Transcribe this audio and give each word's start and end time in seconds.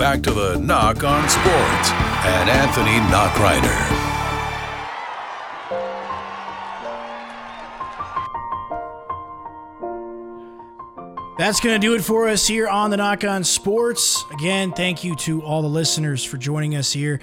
back 0.00 0.22
to 0.22 0.30
the 0.30 0.56
Nach 0.56 1.04
on 1.04 1.28
Sports 1.28 1.90
and 2.24 2.48
Anthony 2.48 2.96
Nachreiner. 3.12 4.00
That's 11.36 11.60
going 11.60 11.78
to 11.78 11.86
do 11.86 11.94
it 11.94 12.00
for 12.00 12.28
us 12.30 12.46
here 12.46 12.66
on 12.66 12.90
the 12.90 12.96
Nach 12.96 13.22
on 13.24 13.44
Sports. 13.44 14.24
Again, 14.30 14.72
thank 14.72 15.04
you 15.04 15.16
to 15.16 15.42
all 15.42 15.60
the 15.60 15.68
listeners 15.68 16.24
for 16.24 16.38
joining 16.38 16.76
us 16.76 16.90
here. 16.90 17.20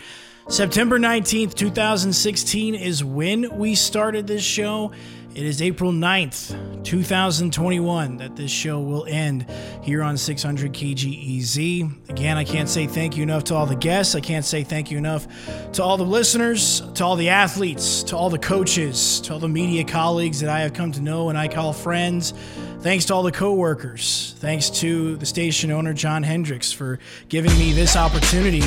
September 0.47 0.99
19th, 0.99 1.55
2016 1.55 2.75
is 2.75 3.03
when 3.03 3.57
we 3.57 3.73
started 3.73 4.27
this 4.27 4.43
show. 4.43 4.91
It 5.37 5.45
is 5.45 5.61
April 5.61 5.91
9th, 5.91 6.83
2021, 6.83 8.17
that 8.17 8.35
this 8.35 8.49
show 8.49 8.81
will 8.81 9.05
end 9.05 9.45
here 9.83 10.01
on 10.01 10.17
600 10.17 10.73
KGEZ. 10.73 12.09
Again, 12.09 12.37
I 12.37 12.43
can't 12.43 12.67
say 12.67 12.87
thank 12.87 13.15
you 13.15 13.21
enough 13.21 13.43
to 13.43 13.53
all 13.53 13.67
the 13.67 13.75
guests. 13.75 14.15
I 14.15 14.19
can't 14.19 14.43
say 14.43 14.63
thank 14.63 14.89
you 14.89 14.97
enough 14.97 15.27
to 15.73 15.83
all 15.83 15.95
the 15.95 16.03
listeners, 16.03 16.81
to 16.95 17.05
all 17.05 17.15
the 17.15 17.29
athletes, 17.29 18.01
to 18.05 18.17
all 18.17 18.31
the 18.31 18.39
coaches, 18.39 19.21
to 19.21 19.33
all 19.33 19.39
the 19.39 19.47
media 19.47 19.83
colleagues 19.83 20.39
that 20.39 20.49
I 20.49 20.61
have 20.61 20.73
come 20.73 20.91
to 20.93 21.01
know 21.01 21.29
and 21.29 21.37
I 21.37 21.49
call 21.49 21.71
friends. 21.71 22.33
Thanks 22.79 23.05
to 23.05 23.13
all 23.13 23.21
the 23.21 23.31
coworkers. 23.31 24.33
Thanks 24.39 24.71
to 24.81 25.17
the 25.17 25.27
station 25.27 25.69
owner, 25.69 25.93
John 25.93 26.23
Hendricks, 26.23 26.71
for 26.71 26.97
giving 27.29 27.55
me 27.59 27.73
this 27.73 27.95
opportunity 27.95 28.63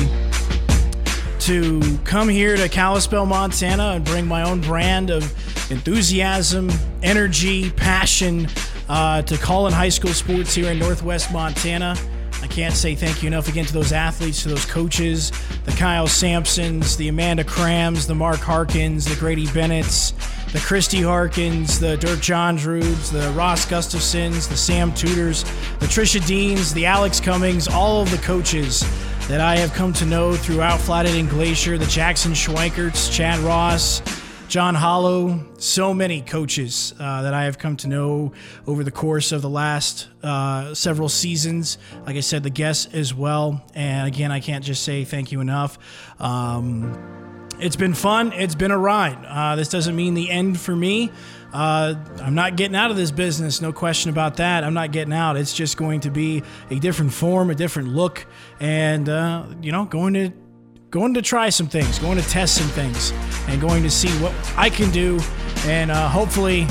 to 1.41 1.81
come 2.03 2.29
here 2.29 2.55
to 2.55 2.69
Kalispell, 2.69 3.25
Montana, 3.25 3.93
and 3.95 4.05
bring 4.05 4.27
my 4.27 4.43
own 4.43 4.61
brand 4.61 5.09
of 5.09 5.23
enthusiasm, 5.71 6.69
energy, 7.01 7.71
passion 7.71 8.47
uh, 8.87 9.23
to 9.23 9.37
Collin 9.37 9.73
High 9.73 9.89
School 9.89 10.13
sports 10.13 10.53
here 10.53 10.71
in 10.71 10.77
Northwest 10.77 11.31
Montana. 11.33 11.95
I 12.43 12.47
can't 12.47 12.75
say 12.75 12.93
thank 12.93 13.23
you 13.23 13.27
enough 13.27 13.47
again 13.47 13.65
to 13.65 13.73
those 13.73 13.91
athletes, 13.91 14.43
to 14.43 14.49
those 14.49 14.65
coaches, 14.65 15.31
the 15.65 15.71
Kyle 15.71 16.07
Sampsons, 16.07 16.95
the 16.95 17.07
Amanda 17.07 17.43
Crams, 17.43 18.05
the 18.05 18.15
Mark 18.15 18.39
Harkins, 18.39 19.05
the 19.05 19.15
Grady 19.15 19.51
Bennett's, 19.51 20.11
the 20.53 20.59
Christy 20.59 21.01
Harkins, 21.01 21.79
the 21.79 21.97
Dirk 21.97 22.19
Johnsruds, 22.19 23.09
the 23.09 23.31
Ross 23.31 23.65
Gustafsons, 23.65 24.47
the 24.47 24.57
Sam 24.57 24.93
Tudors, 24.93 25.43
the 25.79 25.87
Trisha 25.87 26.23
Deans, 26.27 26.71
the 26.73 26.85
Alex 26.85 27.19
Cummings, 27.19 27.67
all 27.67 28.03
of 28.03 28.11
the 28.11 28.17
coaches 28.17 28.83
that 29.31 29.39
I 29.39 29.55
have 29.59 29.71
come 29.71 29.93
to 29.93 30.05
know 30.05 30.35
throughout 30.35 30.81
Flathead 30.81 31.15
and 31.15 31.29
Glacier, 31.29 31.77
the 31.77 31.85
Jackson 31.85 32.33
Schweikerts, 32.33 33.09
Chad 33.09 33.39
Ross, 33.39 34.01
John 34.49 34.75
Hollow, 34.75 35.47
so 35.57 35.93
many 35.93 36.19
coaches 36.19 36.93
uh, 36.99 37.21
that 37.21 37.33
I 37.33 37.45
have 37.45 37.57
come 37.57 37.77
to 37.77 37.87
know 37.87 38.33
over 38.67 38.83
the 38.83 38.91
course 38.91 39.31
of 39.31 39.41
the 39.41 39.49
last 39.49 40.09
uh, 40.21 40.73
several 40.73 41.07
seasons. 41.07 41.77
Like 42.05 42.17
I 42.17 42.19
said, 42.19 42.43
the 42.43 42.49
guests 42.49 42.93
as 42.93 43.13
well. 43.13 43.63
And 43.73 44.05
again, 44.05 44.33
I 44.33 44.41
can't 44.41 44.65
just 44.65 44.83
say 44.83 45.05
thank 45.05 45.31
you 45.31 45.39
enough. 45.39 45.79
Um, 46.19 47.40
it's 47.61 47.75
been 47.75 47.93
fun. 47.93 48.33
It's 48.33 48.55
been 48.55 48.71
a 48.71 48.77
ride. 48.77 49.23
Uh, 49.25 49.55
this 49.55 49.69
doesn't 49.69 49.95
mean 49.95 50.13
the 50.13 50.29
end 50.29 50.59
for 50.59 50.75
me. 50.75 51.11
Uh, 51.53 51.95
I'm 52.21 52.33
not 52.33 52.55
getting 52.55 52.75
out 52.75 52.91
of 52.91 52.97
this 52.97 53.11
business, 53.11 53.61
no 53.61 53.73
question 53.73 54.09
about 54.09 54.37
that. 54.37 54.63
I'm 54.63 54.73
not 54.73 54.91
getting 54.91 55.13
out. 55.13 55.35
It's 55.35 55.53
just 55.53 55.75
going 55.75 55.99
to 56.01 56.09
be 56.09 56.43
a 56.69 56.79
different 56.79 57.11
form, 57.11 57.49
a 57.49 57.55
different 57.55 57.89
look, 57.89 58.25
and 58.59 59.09
uh, 59.09 59.45
you 59.61 59.71
know, 59.71 59.85
going 59.85 60.13
to 60.13 60.31
going 60.91 61.13
to 61.13 61.21
try 61.21 61.49
some 61.49 61.67
things, 61.67 61.99
going 61.99 62.17
to 62.17 62.27
test 62.29 62.55
some 62.55 62.67
things, 62.69 63.11
and 63.47 63.59
going 63.59 63.83
to 63.83 63.89
see 63.89 64.09
what 64.23 64.33
I 64.57 64.69
can 64.69 64.91
do. 64.91 65.19
And 65.65 65.91
uh, 65.91 66.07
hopefully, 66.07 66.67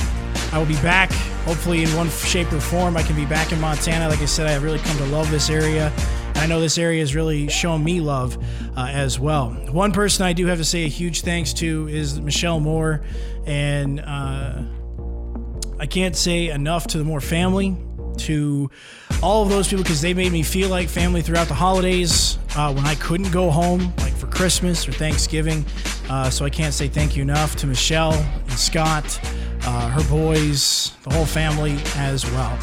I 0.53 0.59
will 0.59 0.67
be 0.67 0.81
back. 0.81 1.13
Hopefully, 1.45 1.83
in 1.83 1.95
one 1.95 2.09
shape 2.09 2.51
or 2.53 2.61
form, 2.61 2.97
I 2.97 3.03
can 3.03 3.17
be 3.17 3.27
back 3.27 3.53
in 3.53 3.61
Montana. 3.61 4.09
Like 4.09 4.21
I 4.21 4.27
said, 4.27 4.47
I 4.47 4.57
really 4.63 4.79
come 4.79 4.97
to 4.97 5.07
love 5.07 5.31
this 5.31 5.51
area. 5.51 5.93
I 6.41 6.47
know 6.47 6.59
this 6.59 6.79
area 6.79 7.01
has 7.01 7.15
really 7.15 7.49
shown 7.49 7.85
me 7.85 8.01
love 8.01 8.43
uh, 8.75 8.87
as 8.87 9.21
well. 9.21 9.51
One 9.71 9.93
person 9.93 10.25
I 10.25 10.33
do 10.33 10.47
have 10.47 10.57
to 10.57 10.65
say 10.65 10.85
a 10.85 10.89
huge 10.89 11.21
thanks 11.21 11.53
to 11.55 11.87
is 11.89 12.19
Michelle 12.19 12.61
Moore. 12.61 13.03
And 13.45 14.01
uh, 14.01 14.63
I 15.79 15.85
can't 15.85 16.17
say 16.17 16.49
enough 16.49 16.87
to 16.89 16.99
the 16.99 17.05
Moore 17.05 17.21
family, 17.21 17.77
to 18.21 18.71
all 19.23 19.43
of 19.43 19.51
those 19.51 19.69
people, 19.69 19.83
because 19.83 20.01
they 20.01 20.15
made 20.15 20.33
me 20.33 20.43
feel 20.43 20.71
like 20.71 20.89
family 20.89 21.21
throughout 21.21 21.49
the 21.49 21.55
holidays 21.55 22.39
uh, 22.57 22.73
when 22.73 22.87
I 22.87 22.95
couldn't 22.95 23.33
go 23.33 23.51
home, 23.51 23.93
like 23.99 24.15
for 24.15 24.27
Christmas 24.27 24.89
or 24.89 24.93
Thanksgiving. 24.93 25.67
Uh, 26.09 26.31
so 26.31 26.47
I 26.47 26.51
can't 26.51 26.73
say 26.73 26.89
thank 26.89 27.17
you 27.17 27.23
enough 27.23 27.55
to 27.57 27.67
Michelle 27.67 28.15
and 28.15 28.53
Scott, 28.53 29.21
uh, 29.65 29.89
her 29.91 30.09
boys, 30.09 30.93
the 31.03 31.13
whole 31.13 31.27
family 31.27 31.77
as 31.97 32.25
well. 32.31 32.59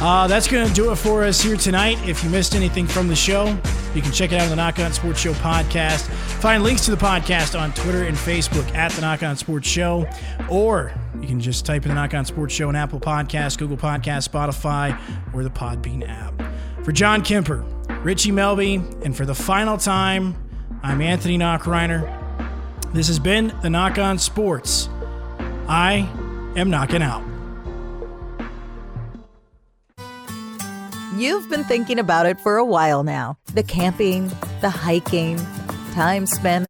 Uh, 0.00 0.26
that's 0.26 0.48
going 0.48 0.66
to 0.66 0.74
do 0.74 0.90
it 0.90 0.96
for 0.96 1.24
us 1.24 1.40
here 1.40 1.56
tonight. 1.56 1.98
If 2.06 2.22
you 2.24 2.30
missed 2.30 2.54
anything 2.54 2.86
from 2.86 3.08
the 3.08 3.16
show, 3.16 3.46
you 3.94 4.02
can 4.02 4.12
check 4.12 4.32
it 4.32 4.36
out 4.36 4.42
on 4.42 4.50
the 4.50 4.56
Nach 4.56 4.78
On 4.80 4.92
Sports 4.92 5.20
Show 5.20 5.32
podcast. 5.34 6.02
Find 6.40 6.62
links 6.62 6.84
to 6.86 6.90
the 6.90 6.96
podcast 6.96 7.58
on 7.58 7.72
Twitter 7.72 8.02
and 8.02 8.16
Facebook 8.16 8.68
at 8.74 8.90
the 8.92 9.00
Nach 9.00 9.22
On 9.22 9.36
Sports 9.36 9.68
Show, 9.68 10.06
or 10.50 10.92
you 11.20 11.28
can 11.28 11.40
just 11.40 11.64
type 11.64 11.84
in 11.84 11.90
the 11.90 11.94
Nach 11.94 12.12
On 12.12 12.24
Sports 12.24 12.52
Show 12.52 12.68
on 12.68 12.76
Apple 12.76 13.00
Podcasts, 13.00 13.56
Google 13.56 13.76
Podcasts, 13.76 14.28
Spotify, 14.28 14.98
or 15.32 15.42
the 15.42 15.50
Podbean 15.50 16.06
app. 16.08 16.42
For 16.84 16.92
John 16.92 17.22
Kemper, 17.22 17.64
Richie 18.02 18.32
Melby, 18.32 19.04
and 19.04 19.16
for 19.16 19.24
the 19.24 19.34
final 19.34 19.78
time, 19.78 20.36
I'm 20.82 21.00
Anthony 21.00 21.38
Nachreiner. 21.38 22.20
This 22.92 23.06
has 23.06 23.18
been 23.18 23.54
the 23.62 23.70
Nach 23.70 23.96
On 23.98 24.18
Sports. 24.18 24.88
I 25.66 26.08
am 26.56 26.68
knocking 26.68 27.00
out. 27.02 27.33
You've 31.16 31.48
been 31.48 31.62
thinking 31.62 32.00
about 32.00 32.26
it 32.26 32.40
for 32.40 32.56
a 32.56 32.64
while 32.64 33.04
now. 33.04 33.38
The 33.52 33.62
camping, 33.62 34.32
the 34.60 34.70
hiking, 34.70 35.38
time 35.92 36.26
spent 36.26 36.66